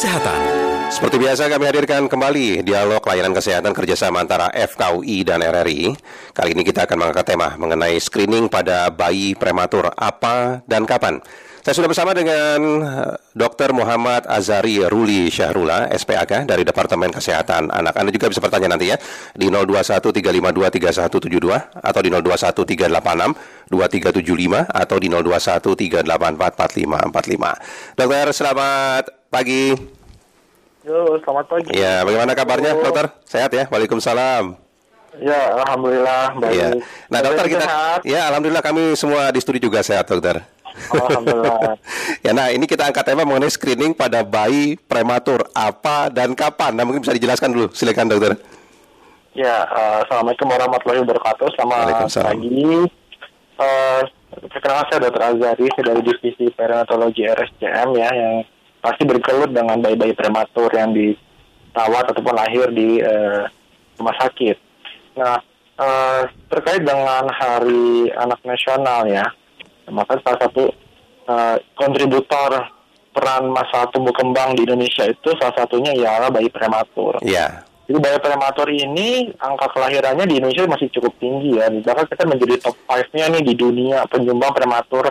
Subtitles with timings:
[0.00, 0.40] Kesehatan.
[0.88, 5.92] Seperti biasa kami hadirkan kembali dialog layanan kesehatan kerjasama antara FKUI dan RRI.
[6.32, 11.20] Kali ini kita akan mengangkat tema mengenai screening pada bayi prematur apa dan kapan.
[11.60, 13.76] Saya sudah bersama dengan eh, Dr.
[13.76, 18.00] Muhammad Azari Ruli Syahrula, SPAK dari Departemen Kesehatan Anak.
[18.00, 18.96] Anda juga bisa bertanya nanti ya
[19.36, 22.08] di 0213523172 atau di
[23.68, 28.00] 0213862375 atau di 0213844545.
[28.00, 29.78] Dokter, selamat pagi.
[30.82, 31.70] Yo, selamat pagi.
[31.78, 33.14] Ya, bagaimana kabarnya, dokter?
[33.22, 33.70] Sehat ya?
[33.70, 34.58] Waalaikumsalam.
[35.22, 36.58] Ya, alhamdulillah baik.
[36.58, 36.68] Ya.
[37.06, 38.00] Nah, dokter kita sehat.
[38.06, 40.42] ya alhamdulillah kami semua di studio juga sehat, dokter.
[40.90, 41.78] Alhamdulillah.
[42.26, 46.74] ya, nah ini kita angkat tema mengenai screening pada bayi prematur apa dan kapan.
[46.74, 47.66] Nah, mungkin bisa dijelaskan dulu.
[47.70, 48.34] Silakan, dokter.
[49.30, 51.46] ya, eh, assalamualaikum warahmatullahi wabarakatuh.
[51.54, 52.66] Selamat pagi.
[54.30, 55.22] Perkenalkan saya Dr.
[55.22, 58.34] Azari, saya dari divisi perinatologi RSCM ya, yang
[58.80, 63.44] pasti bergelut dengan bayi-bayi prematur yang dirawat ataupun lahir di eh,
[64.00, 64.56] rumah sakit.
[65.20, 65.36] Nah,
[65.76, 69.24] eh, terkait dengan Hari Anak Nasional ya,
[69.92, 70.72] maka salah satu
[71.28, 72.72] eh, kontributor
[73.10, 77.18] peran masalah tumbuh kembang di Indonesia itu salah satunya ialah bayi prematur.
[77.20, 77.66] Ya.
[77.90, 81.66] Jadi bayi prematur ini angka kelahirannya di Indonesia masih cukup tinggi ya.
[81.66, 85.10] Bahkan kita menjadi top 5-nya nih di dunia penyumbang prematur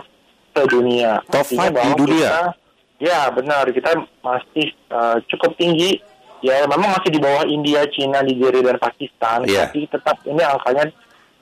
[0.56, 1.20] ke dunia.
[1.28, 2.30] Top Artinya five di bahwa dunia?
[2.32, 2.52] kita-
[3.00, 5.98] ya benar, kita masih eh, cukup tinggi.
[6.40, 9.44] Ya memang masih di bawah India, Cina, Nigeria dan Pakistan.
[9.44, 9.68] Iya.
[9.68, 10.88] Tapi tetap ini angkanya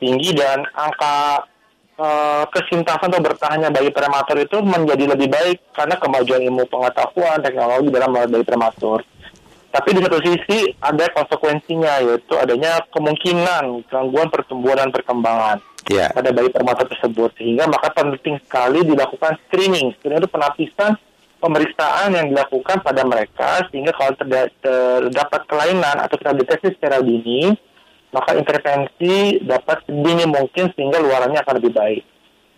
[0.03, 1.47] tinggi dan angka
[1.99, 7.89] eh, kesintasan atau bertahannya bayi prematur itu menjadi lebih baik karena kemajuan ilmu pengetahuan teknologi
[7.95, 9.03] dalam bayi prematur.
[9.69, 16.13] Tapi di satu sisi ada konsekuensinya yaitu adanya kemungkinan gangguan pertumbuhan dan perkembangan Ya.
[16.13, 19.97] pada bayi prematur tersebut sehingga maka penting sekali dilakukan screening.
[19.97, 21.01] Screening itu penapisan
[21.39, 27.55] pemeriksaan yang dilakukan pada mereka sehingga kalau terda- terdapat kelainan atau terdeteksi secara dini
[28.09, 32.03] maka intervensi dapat sedini mungkin sehingga luarannya akan lebih baik.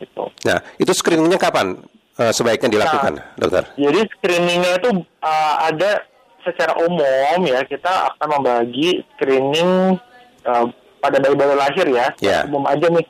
[0.00, 0.24] Gitu.
[0.46, 1.76] Nah, itu screeningnya kapan
[2.16, 3.64] eh, sebaiknya dilakukan, dokter?
[3.76, 4.90] Jadi screeningnya itu
[5.20, 6.06] uh, ada
[6.40, 10.00] secara umum ya kita akan membagi screening
[10.48, 10.64] uh,
[11.04, 12.06] pada bayi baru lahir ya.
[12.22, 12.48] Ya.
[12.48, 13.04] Umum aja nih.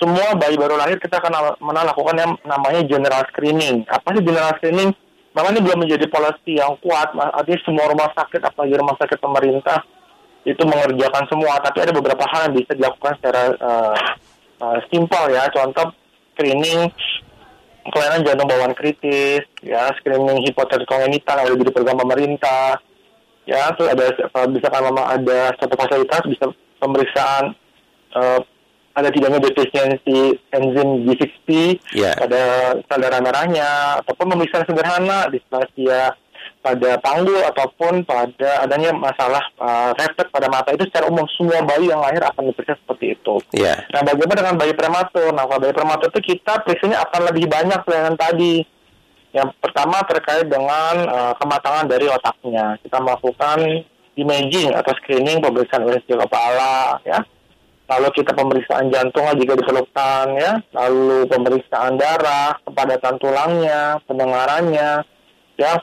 [0.00, 3.84] Semua bayi baru lahir kita akan melakukan yang namanya general screening.
[3.84, 4.96] Apa sih general screening?
[5.30, 7.14] Memang ini belum menjadi policy yang kuat.
[7.14, 9.78] Artinya semua rumah sakit, apalagi rumah sakit pemerintah
[10.42, 11.62] itu mengerjakan semua.
[11.62, 13.96] Tapi ada beberapa hal yang bisa dilakukan secara uh,
[14.58, 15.46] uh, simpel ya.
[15.54, 15.94] Contoh
[16.34, 16.90] screening
[17.90, 22.76] kelainan jantung bawaan kritis, ya screening hipotermia yang ada di program pemerintah,
[23.48, 26.44] ya terus ada kalau misalkan memang ada satu fasilitas bisa
[26.78, 27.56] pemeriksaan
[28.14, 28.40] eh,
[28.90, 31.48] ada tidaknya defisiensi enzim G6P
[31.94, 32.12] Ya.
[32.18, 33.68] pada sel darah merahnya
[34.02, 36.14] ataupun pemeriksaan sederhana displasia
[36.60, 41.88] pada panggul ataupun pada adanya masalah eh, refleks pada mata itu secara umum semua bayi
[41.88, 43.34] yang lahir akan diperiksa seperti itu.
[43.56, 43.80] Ya.
[43.96, 45.32] Nah, bagaimana dengan bayi prematur?
[45.32, 48.60] Nah, kalau bayi prematur itu kita periksanya akan lebih banyak dengan tadi.
[49.30, 52.76] Yang pertama terkait dengan eh, kematangan dari otaknya.
[52.84, 53.58] Kita melakukan
[54.20, 57.24] imaging atau screening pemeriksaan USG kepala, ya.
[57.90, 60.62] Lalu kita pemeriksaan jantung jika diperlukan, ya.
[60.70, 65.02] Lalu pemeriksaan darah, kepadatan tulangnya, pendengarannya,
[65.58, 65.74] ya.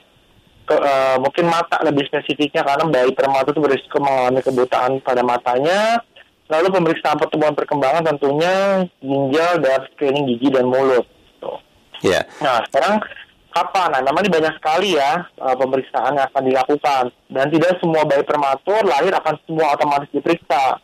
[0.67, 6.00] Ke, eh, mungkin mata lebih spesifiknya karena bayi prematur itu berisiko mengalami kebutaan pada matanya.
[6.47, 11.03] Lalu pemeriksaan pertumbuhan perkembangan tentunya ginjal dan screening gigi dan mulut.
[11.44, 11.59] Tuh.
[12.03, 12.23] Ya.
[12.40, 13.03] Nah, sekarang
[13.51, 14.00] kapan?
[14.00, 17.03] Nah, ini banyak sekali ya uh, pemeriksaan yang akan dilakukan.
[17.28, 20.79] Dan tidak semua bayi prematur lahir akan semua otomatis diperiksa.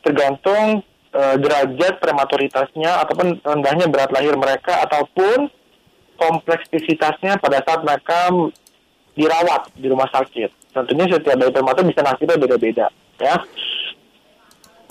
[0.00, 0.82] Tergantung
[1.12, 5.50] uh, derajat prematuritasnya ataupun rendahnya berat lahir mereka ataupun
[6.20, 8.28] kompleksitasnya pada saat mereka
[9.16, 10.72] dirawat di rumah sakit.
[10.72, 12.86] Tentunya setiap bayi prematur bisa nasibnya beda-beda,
[13.18, 13.36] ya.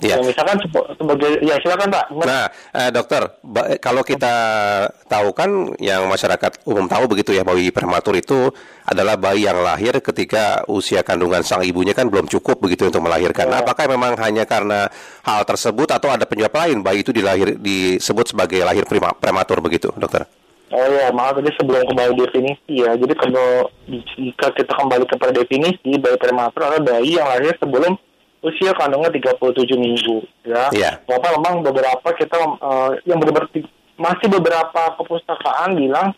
[0.00, 0.16] Ya.
[0.16, 0.56] Misalkan
[0.96, 2.04] sebagai ya silakan Pak.
[2.24, 3.22] Nah, eh, dokter,
[3.78, 4.34] kalau kita
[5.06, 8.48] tahu kan yang masyarakat umum tahu begitu ya, bayi prematur itu
[8.88, 13.52] adalah bayi yang lahir ketika usia kandungan sang ibunya kan belum cukup begitu untuk melahirkan.
[13.52, 13.64] Nah, Ya.
[13.68, 14.88] apakah memang hanya karena
[15.20, 19.92] hal tersebut atau ada penyebab lain bayi itu dilahir disebut sebagai lahir prima- prematur begitu,
[20.00, 20.24] dokter?
[20.70, 22.94] Oh ya, maaf tadi sebelum kembali definisi ya.
[22.94, 27.98] Jadi kalau jika kita kembali kepada definisi, bayi prematur adalah bayi yang lahir sebelum
[28.40, 30.72] usia kandungnya 37 minggu, ya.
[30.72, 30.90] Iya.
[31.04, 33.46] Bapak memang beberapa kita eh, yang benar
[34.00, 36.16] masih beberapa kepustakaan bilang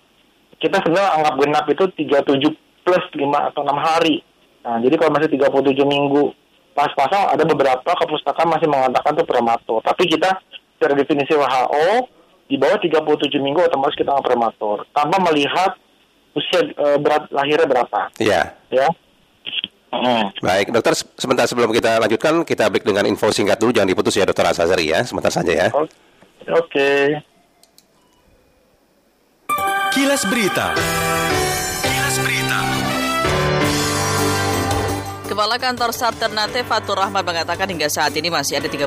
[0.62, 4.22] kita sebenarnya anggap genap itu 37 plus 5 atau 6 hari.
[4.62, 6.30] Nah, jadi kalau masih 37 minggu
[6.78, 9.82] pas-pasan ada beberapa kepustakaan masih mengatakan itu prematur.
[9.82, 10.38] Tapi kita
[10.78, 12.06] secara definisi WHO
[12.46, 15.74] di bawah 37 minggu otomatis kita anggap prematur tanpa melihat
[16.38, 18.00] usia uh, berat lahirnya berapa.
[18.22, 18.54] Iya.
[18.70, 18.86] Ya.
[19.92, 20.32] Hmm.
[20.40, 24.24] Baik, dokter sebentar sebelum kita lanjutkan, kita break dengan info singkat dulu, jangan diputus ya
[24.24, 25.68] dokter Asazari ya, sebentar saja ya.
[25.68, 25.92] Oke.
[26.48, 27.04] Okay.
[29.92, 30.72] Kilas Berita.
[35.32, 38.84] Kepala Kantor Alternatif Fatur Rahmat mengatakan hingga saat ini masih ada 13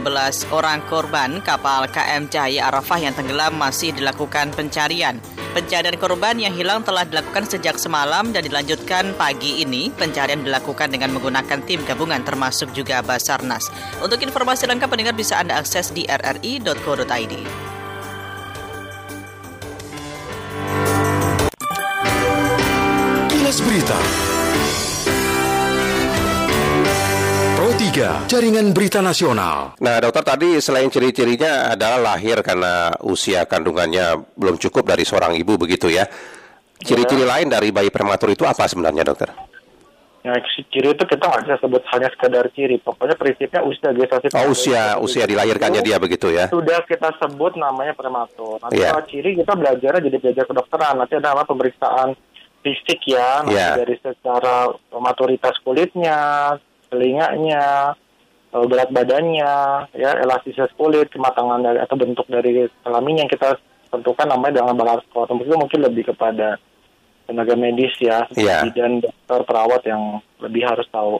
[0.53, 5.17] orang korban kapal KM Cahaya Arafah yang tenggelam masih dilakukan pencarian.
[5.57, 9.89] Pencarian korban yang hilang telah dilakukan sejak semalam dan dilanjutkan pagi ini.
[9.89, 13.73] Pencarian dilakukan dengan menggunakan tim gabungan termasuk juga Basarnas.
[14.05, 17.33] Untuk informasi lengkap pendengar bisa Anda akses di rri.co.id.
[23.65, 24.34] Berita.
[27.95, 29.79] 3, Jaringan Berita Nasional.
[29.79, 35.55] Nah, dokter tadi selain ciri-cirinya adalah lahir karena usia kandungannya belum cukup dari seorang ibu
[35.55, 36.03] begitu ya.
[36.75, 37.31] Ciri-ciri ya.
[37.39, 39.31] lain dari bayi prematur itu apa sebenarnya, dokter?
[40.27, 42.83] Ya, ciri itu kita nggak bisa sebut hanya sekedar ciri.
[42.83, 44.27] Pokoknya prinsipnya usia gestasi.
[44.35, 46.51] Oh, usia, usia dilahirkannya dia begitu ya?
[46.51, 48.59] Sudah kita sebut namanya prematur.
[48.59, 48.91] Nanti yeah.
[48.91, 50.99] kalau ciri kita belajar jadi belajar kedokteran.
[50.99, 52.11] Nanti ada apa pemeriksaan
[52.59, 53.79] fisik ya, yeah.
[53.79, 54.67] dari secara
[54.99, 56.59] maturitas kulitnya,
[56.95, 57.91] telinganya,
[58.55, 59.53] eh, berat badannya,
[59.91, 63.59] ya elastisitas kulit, kematangan dari atau bentuk dari kelamin yang kita
[63.91, 65.27] tentukan namanya dengan balance score.
[65.27, 66.55] Itu mungkin lebih kepada
[67.27, 68.63] tenaga medis ya, yeah.
[68.71, 71.19] dan dokter perawat yang lebih harus tahu.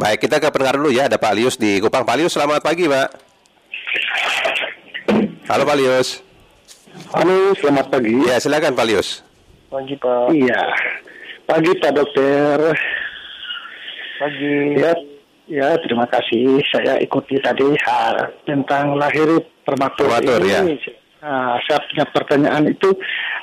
[0.00, 1.12] Baik, kita ke pendengar dulu ya.
[1.12, 2.08] Ada Pak Lius di Kupang.
[2.08, 3.08] Pak Lius, selamat pagi, Pak.
[5.50, 6.24] Halo, Pak Lius.
[7.12, 8.14] Halo, selamat pagi.
[8.24, 9.20] Ya, silakan Pak Lius.
[9.68, 10.32] Pagi Pak.
[10.32, 10.62] Iya.
[11.44, 12.58] Pagi Pak Dokter.
[14.22, 14.54] Pagi.
[14.78, 14.92] Ya,
[15.50, 16.62] ya terima kasih.
[16.70, 20.78] Saya ikuti tadi hal tentang lahir prematur, prematur ini.
[20.78, 20.94] Ya.
[21.20, 22.96] Nah, saya punya pertanyaan itu,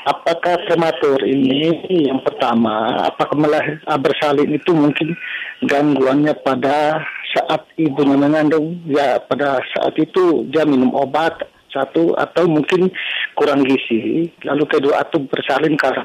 [0.09, 5.13] apakah prematur ini yang pertama, apakah melahir, ah, bersalin itu mungkin
[5.61, 7.05] gangguannya pada
[7.37, 11.37] saat ibunya mengandung, ya pada saat itu dia minum obat
[11.69, 12.89] satu atau mungkin
[13.37, 16.01] kurang gizi, lalu kedua atau bersalin karena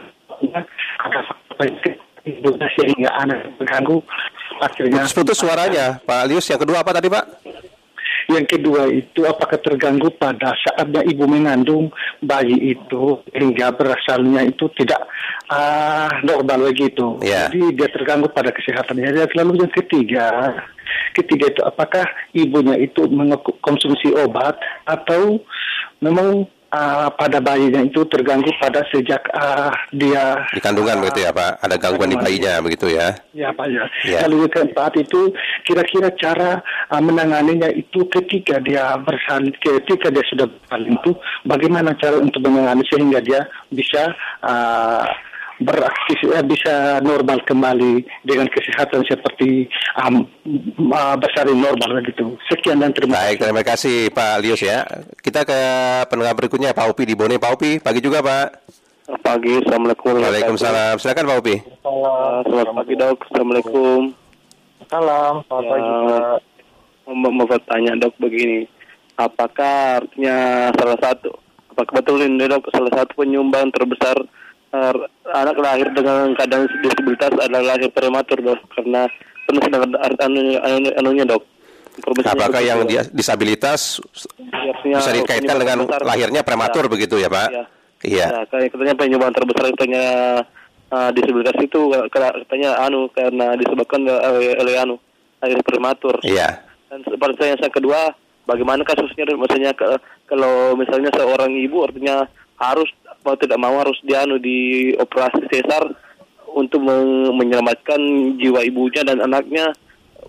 [1.00, 1.72] ada faktor
[2.28, 4.02] ibunya sehingga anak terganggu
[4.62, 7.24] akhirnya putus suaranya Pak Lius yang kedua apa tadi Pak
[8.30, 11.90] yang kedua itu apakah terganggu pada saatnya ibu mengandung
[12.22, 15.02] bayi itu hingga berasalnya itu tidak
[15.50, 17.18] uh, normal begitu.
[17.18, 17.50] Yeah.
[17.50, 19.10] Jadi dia terganggu pada kesehatannya.
[19.10, 20.54] Dan lalu yang ketiga,
[21.18, 24.54] ketiga itu apakah ibunya itu mengkonsumsi obat
[24.86, 25.42] atau
[25.98, 31.30] memang uh, pada bayinya itu terganggu pada sejak uh, dia di kandungan uh, begitu ya
[31.30, 31.60] Pak?
[31.60, 33.14] Ada gangguan di bayinya begitu ya?
[33.36, 34.18] Ya Pak ya, ya.
[34.26, 35.20] lalu yang keempat itu
[35.68, 41.10] kira-kira cara uh, menanganinya itu ketika dia bersalin ketika dia sudah bersalin itu
[41.44, 45.04] bagaimana cara untuk menangani sehingga dia bisa uh,
[45.62, 49.66] beraktivitas bisa normal kembali dengan kesehatan seperti
[50.02, 50.26] um,
[50.92, 52.34] uh, bersalin normal begitu.
[52.50, 53.24] Sekian dan terima kasih.
[53.24, 54.84] Baik, terima kasih Pak Lius ya.
[55.18, 55.60] Kita ke
[56.06, 57.38] pendengar berikutnya Pak Upi di Bone.
[57.38, 58.46] Pak Upi, pagi juga Pak.
[59.22, 60.14] Pagi, Assalamualaikum.
[60.22, 60.94] Waalaikumsalam.
[61.02, 61.56] Silakan Pak Upi.
[62.46, 64.00] Selamat pagi dok, Assalamualaikum.
[64.86, 66.38] Salam, selamat pagi Pak.
[67.12, 68.62] Mau bertanya dok begini,
[69.18, 71.34] apakah artinya salah satu,
[71.74, 74.14] apakah betul ini dok salah satu penyumbang terbesar
[75.32, 79.04] anak lahir dengan keadaan disabilitas adalah lahir prematur dok karena
[79.44, 81.44] penuh dengan anu, anu, anunya dok.
[82.24, 84.00] Apakah yang dia disabilitas
[84.48, 87.48] ya, bisa dikaitkan dengan terbesar, lahirnya prematur ya, begitu ya Pak?
[87.52, 87.64] Iya.
[88.02, 88.26] Iya.
[88.48, 90.06] Ya, katanya penyumbang terbesar katanya
[90.88, 94.96] uh, disabilitas itu katanya anu karena disebabkan oleh, oleh anu
[95.44, 96.16] lahir prematur.
[96.24, 96.64] Iya.
[96.88, 98.16] Dan seperti yang kedua,
[98.48, 99.84] bagaimana kasusnya maksudnya ke,
[100.26, 102.24] kalau misalnya seorang ibu artinya
[102.56, 102.88] harus
[103.22, 105.86] mau tidak mau harus dianu di operasi sesar
[106.52, 106.84] untuk
[107.32, 107.98] menyelamatkan
[108.36, 109.72] jiwa ibunya dan anaknya.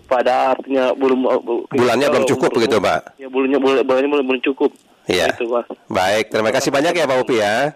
[0.04, 1.24] Pada artinya belum
[1.72, 3.16] bulannya belum cukup begitu pak?
[3.16, 4.70] Ya bulannya bulannya belum, belum cukup.
[5.08, 5.32] Iya.
[5.32, 5.64] Itu, pak.
[5.88, 7.72] baik terima kasih banyak ya pak Upi ya.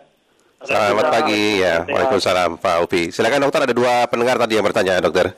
[0.60, 1.88] Selamat pagi ya.
[1.88, 3.08] waalaikumsalam pak Upi.
[3.08, 5.32] Silakan dokter ada dua pendengar tadi yang bertanya dokter.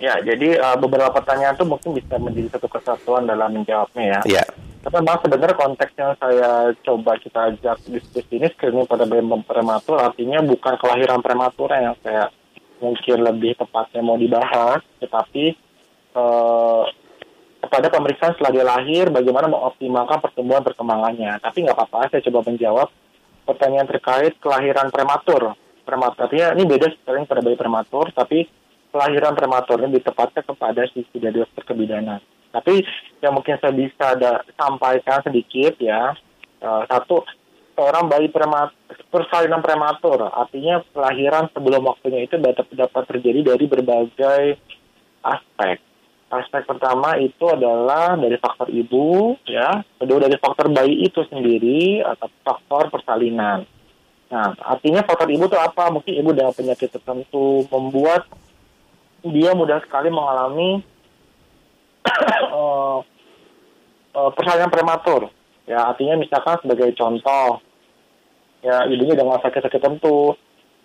[0.00, 4.20] Ya jadi uh, beberapa pertanyaan itu mungkin bisa menjadi satu kesatuan dalam menjawabnya ya.
[4.24, 4.44] Iya
[4.84, 9.96] tapi memang sebenarnya konteks yang saya coba kita ajak diskusi ini screening pada bayi prematur
[9.96, 12.28] artinya bukan kelahiran prematur yang saya
[12.84, 15.44] mungkin lebih tepatnya mau dibahas, tetapi
[16.14, 16.84] eh,
[17.64, 21.40] kepada pemeriksaan setelah dia lahir bagaimana mengoptimalkan pertumbuhan perkembangannya.
[21.40, 22.88] Tapi nggak apa-apa, saya coba menjawab
[23.48, 25.56] pertanyaan terkait kelahiran prematur.
[25.84, 28.44] Prematur artinya ini beda sekali pada bayi prematur, tapi
[28.92, 32.20] kelahiran prematur ini ditepatkan kepada sisi dari dokter kebidanan.
[32.54, 32.86] Tapi
[33.18, 36.14] yang mungkin saya bisa ada sampaikan sedikit ya,
[36.62, 37.26] uh, satu
[37.74, 38.78] seorang bayi prematur,
[39.10, 44.42] persalinan prematur, artinya kelahiran sebelum waktunya itu dapat, dapat terjadi dari berbagai
[45.26, 45.82] aspek.
[46.30, 49.82] Aspek pertama itu adalah dari faktor ibu, ya.
[49.98, 53.66] Kedua dari faktor bayi itu sendiri atau faktor persalinan.
[54.30, 55.90] Nah, artinya faktor ibu itu apa?
[55.94, 58.26] Mungkin ibu dengan penyakit tertentu membuat
[59.22, 60.82] dia mudah sekali mengalami
[62.54, 62.98] uh,
[64.14, 65.32] uh, persalinan prematur.
[65.64, 67.64] Ya, artinya misalkan sebagai contoh,
[68.60, 70.36] ya ibunya dengan sakit-sakit tertentu,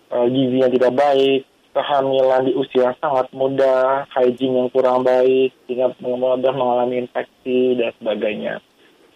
[0.08, 5.94] uh, gizi yang tidak baik, kehamilan di usia sangat muda, hygiene yang kurang baik, sehingga
[6.02, 8.58] mudah mengalami infeksi dan sebagainya.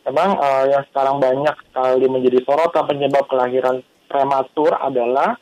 [0.05, 5.41] Memang uh, yang sekarang banyak sekali menjadi sorotan penyebab kelahiran prematur adalah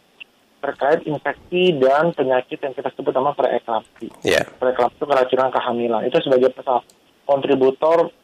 [0.62, 4.14] terkait infeksi dan penyakit yang kita sebut nama preeklampsi.
[4.22, 4.46] Yeah.
[4.62, 6.06] Preeklampsi itu keracunan kehamilan.
[6.06, 6.54] Itu sebagai
[7.26, 8.14] kontributor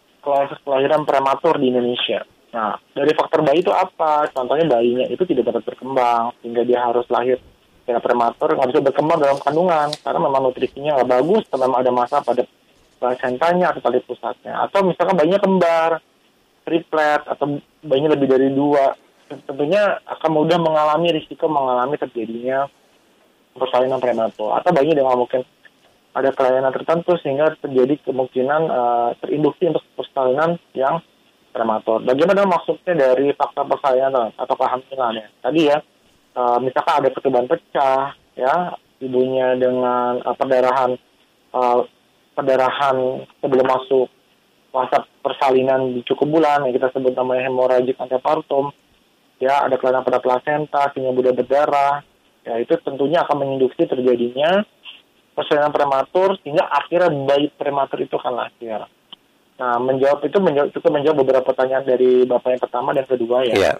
[0.63, 2.23] kelahiran prematur di Indonesia.
[2.49, 4.31] Nah, dari faktor bayi itu apa?
[4.33, 7.37] Contohnya bayinya itu tidak dapat berkembang, sehingga dia harus lahir
[7.85, 11.93] secara prematur, nggak bisa berkembang dalam kandungan, karena memang nutrisinya nggak bagus, atau memang ada
[11.93, 12.43] masalah pada
[13.01, 14.65] placentanya atau tali pusatnya.
[14.65, 15.91] Atau misalkan bayinya kembar,
[16.65, 18.97] triplet, atau bayinya lebih dari dua,
[19.29, 22.67] tentunya akan mudah mengalami risiko mengalami terjadinya
[23.59, 25.43] persalinan prematur atau bayinya dengan mungkin
[26.17, 30.99] ada kelainan tertentu sehingga terjadi kemungkinan uh, terinduksi untuk persalinan yang
[31.53, 32.03] prematur.
[32.03, 35.29] Bagaimana maksudnya dari faktor persalinan atau kehamilan ya?
[35.45, 35.79] Tadi ya,
[36.35, 38.55] uh, misalkan ada ketuban pecah, ya,
[38.99, 40.99] ibunya dengan uh, perdarahan
[41.55, 41.87] uh,
[42.35, 44.07] perdarahan sebelum masuk
[44.71, 48.71] fase persalinan di cukup bulan yang kita sebut namanya hemoragik antepartum
[49.39, 52.03] ya ada kelainan pada plasenta sehingga mudah berdarah
[52.43, 54.67] ya itu tentunya akan menginduksi terjadinya
[55.39, 58.83] persalinan prematur sehingga akhirnya bayi prematur itu akan lahir.
[59.59, 63.55] Nah menjawab itu menjawab, cukup menjawab beberapa pertanyaan dari bapak yang pertama dan kedua ya.
[63.55, 63.79] Yeah.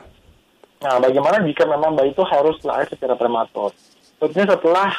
[0.79, 3.75] Nah bagaimana jika memang bayi itu harus lahir secara prematur?
[4.23, 4.91] Tentunya setelah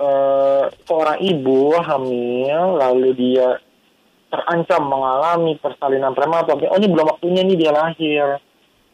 [0.00, 3.60] uh, seorang ibu hamil lalu dia
[4.32, 8.40] terancam mengalami persalinan prematur, oh ini belum waktunya nih dia lahir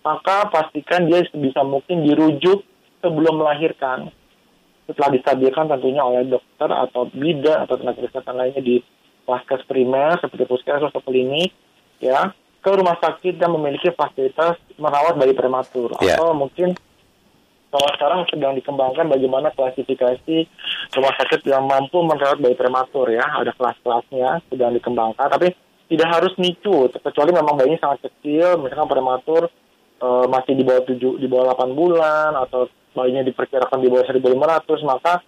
[0.03, 2.63] maka pastikan dia bisa mungkin dirujuk
[3.03, 4.11] sebelum melahirkan.
[4.87, 8.83] Setelah distabilkan tentunya oleh dokter atau bidan atau tenaga kesehatan lainnya di
[9.23, 11.55] vaskes primer seperti puskesmas atau klinik,
[12.03, 16.15] ya ke rumah sakit yang memiliki fasilitas merawat bayi prematur yeah.
[16.15, 16.79] atau mungkin
[17.75, 20.47] kalau sekarang sedang dikembangkan bagaimana klasifikasi
[20.95, 25.51] rumah sakit yang mampu merawat bayi prematur ya ada kelas-kelasnya sedang dikembangkan tapi
[25.91, 29.51] tidak harus nicu kecuali memang bayinya sangat kecil misalkan prematur
[30.03, 34.83] uh, masih di bawah 7 di bawah 8 bulan atau bayinya diperkirakan di bawah 1500
[34.85, 35.23] maka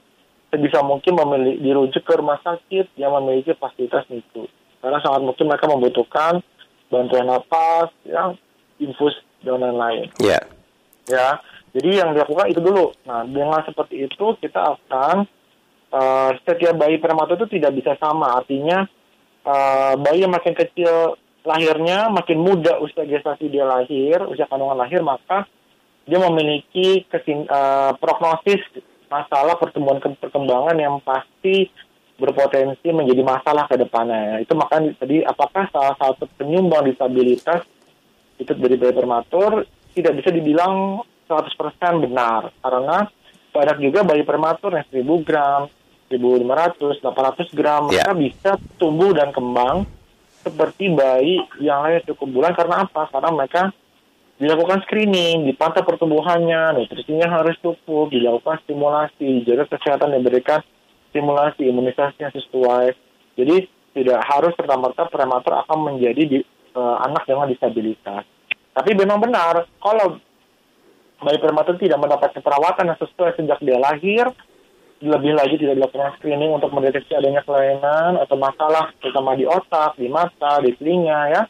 [0.50, 4.50] sebisa mungkin memilih dirujuk ke rumah sakit yang memiliki fasilitas itu
[4.84, 6.44] karena sangat mungkin mereka membutuhkan
[6.92, 8.36] bantuan napas yang
[8.76, 10.12] infus dan lain-lain.
[10.20, 10.44] Yeah.
[11.04, 11.40] Ya,
[11.76, 12.96] jadi yang dilakukan itu dulu.
[13.04, 15.28] Nah, dengan seperti itu kita akan
[15.92, 18.40] uh, setiap bayi prematur itu tidak bisa sama.
[18.40, 18.88] Artinya
[19.44, 25.04] uh, bayi yang makin kecil lahirnya makin muda usia gestasi dia lahir, usia kandungan lahir,
[25.04, 25.44] maka
[26.08, 28.60] dia memiliki kesin, uh, prognosis
[29.12, 31.68] masalah pertumbuhan ke perkembangan yang pasti
[32.16, 34.40] berpotensi menjadi masalah ke depannya.
[34.40, 37.62] Itu makanya tadi apakah salah satu penyumbang disabilitas
[38.40, 39.62] itu dari bayi prematur
[39.94, 43.06] tidak bisa dibilang 100% benar karena
[43.54, 45.62] banyak juga bayi prematur yang 1000 gram,
[46.10, 48.02] 1500, 800 gram yeah.
[48.02, 49.86] mereka bisa tumbuh dan kembang
[50.44, 53.08] seperti bayi yang lahir cukup bulan karena apa?
[53.08, 53.62] Karena mereka
[54.36, 60.60] dilakukan screening, dipantau pertumbuhannya, nutrisinya harus cukup, dilakukan stimulasi, jaga kesehatan diberikan
[61.14, 62.92] stimulasi imunisasinya sesuai.
[63.38, 63.56] Jadi
[63.94, 66.38] tidak harus serta-merta prematur akan menjadi di,
[66.74, 68.26] uh, anak dengan disabilitas.
[68.74, 70.18] Tapi memang benar kalau
[71.22, 74.26] bayi prematur tidak mendapatkan perawatan yang sesuai sejak dia lahir,
[75.04, 80.08] lebih lagi tidak dilakukan screening untuk mendeteksi adanya kelainan atau masalah terutama di otak, di
[80.08, 81.42] mata, di telinga ya,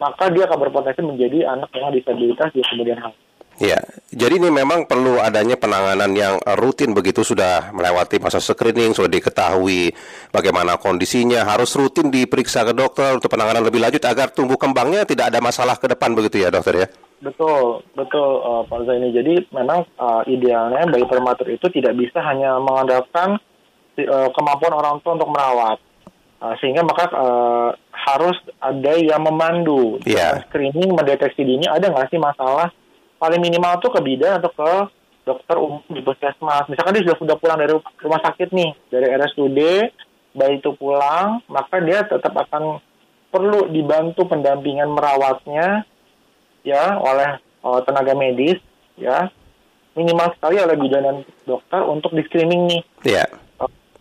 [0.00, 3.18] maka dia akan berpotensi menjadi anak dengan disabilitas di kemudian hari.
[3.58, 3.82] Ya,
[4.14, 9.90] jadi ini memang perlu adanya penanganan yang rutin begitu sudah melewati masa screening, sudah diketahui
[10.30, 15.34] bagaimana kondisinya, harus rutin diperiksa ke dokter untuk penanganan lebih lanjut agar tumbuh kembangnya tidak
[15.34, 16.88] ada masalah ke depan begitu ya dokter ya?
[17.18, 19.10] Betul, betul uh, Pak Zaini.
[19.10, 23.42] Jadi memang uh, idealnya bayi prematur itu tidak bisa hanya mengandalkan
[23.98, 25.82] uh, kemampuan orang tua untuk merawat.
[26.38, 30.38] Uh, sehingga maka uh, harus ada yang memandu yeah.
[30.46, 32.70] screening mendeteksi dini ada nggak sih masalah
[33.18, 34.70] paling minimal tuh ke bidan atau ke
[35.26, 39.58] dokter umum di puskesmas misalkan dia sudah sudah pulang dari rumah sakit nih dari RSUD
[40.38, 42.78] bayi itu pulang maka dia tetap akan
[43.28, 45.84] perlu dibantu pendampingan merawatnya
[46.62, 48.58] ya oleh uh, tenaga medis
[48.98, 49.30] ya.
[49.98, 52.82] Minimal sekali oleh bidan dan dokter untuk di screening nih.
[53.02, 53.24] Iya.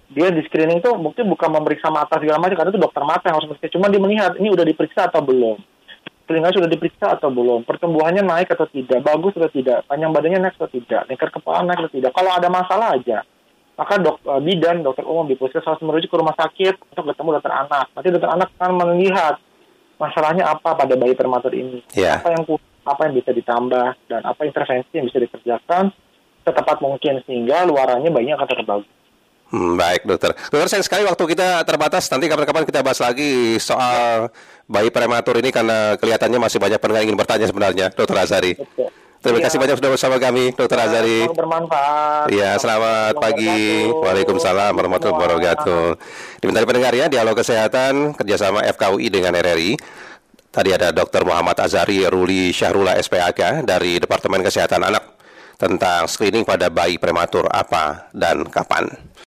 [0.08, 3.44] dia di screening tuh mungkin bukan memeriksa mata segala macam karena itu dokter mata yang
[3.44, 5.60] harus meriksa cuma dia melihat ini udah diperiksa atau belum?
[6.24, 7.68] Telinga sudah diperiksa atau belum?
[7.68, 9.04] Pertumbuhannya naik atau tidak?
[9.04, 9.84] Bagus atau tidak?
[9.84, 11.12] Panjang badannya naik atau tidak?
[11.12, 12.12] Lingkar kepala naik atau tidak?
[12.16, 13.24] Kalau ada masalah aja
[13.78, 17.30] maka dok eh, bidan dokter umum di puskesmas harus merujuk ke rumah sakit untuk ketemu
[17.38, 17.86] dokter anak.
[17.94, 19.38] Nanti dokter anak akan melihat
[19.98, 22.22] masalahnya apa pada bayi prematur ini Iya.
[22.22, 22.44] apa yang
[22.88, 25.92] apa yang bisa ditambah dan apa intervensi yang bisa dikerjakan
[26.42, 28.89] setepat mungkin sehingga luarannya bayinya akan tetap bagus
[29.48, 30.36] Hmm, baik dokter.
[30.51, 32.12] Dokter sayang sekali waktu kita terbatas.
[32.12, 34.27] Nanti kapan-kapan kita bahas lagi soal
[34.68, 38.60] bayi prematur ini karena kelihatannya masih banyak pendengar ingin bertanya sebenarnya, Dokter Azari.
[38.60, 38.92] Betul.
[39.18, 39.46] Terima Iya.
[39.50, 41.26] kasih banyak sudah bersama kami, Dokter Azari.
[41.26, 42.26] Semoga bermanfaat.
[42.30, 43.90] Ya, selamat pagi.
[43.90, 45.26] Waalaikumsalam warahmatullahi Semua.
[45.26, 45.86] wabarakatuh.
[46.40, 49.74] Diminta pendengar ya, dialog kesehatan kerjasama FKUI dengan RRI.
[50.48, 51.26] Tadi ada Dr.
[51.26, 55.04] Muhammad Azari Ruli Syahrula SPAK dari Departemen Kesehatan Anak
[55.58, 58.86] tentang screening pada bayi prematur apa dan kapan.